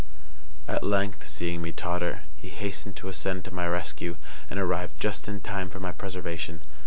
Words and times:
At 0.67 0.83
length, 0.83 1.27
seeing 1.27 1.61
me 1.61 1.71
totter, 1.71 2.21
he 2.35 2.49
hastened 2.49 2.95
to 2.95 3.07
ascend 3.07 3.45
to 3.45 3.53
my 3.53 3.67
rescue, 3.67 4.17
and 4.49 4.59
arrived 4.59 4.99
just 4.99 5.27
in 5.27 5.41
time 5.41 5.69
for 5.69 5.79
my 5.79 5.91
preservation. 5.91 6.61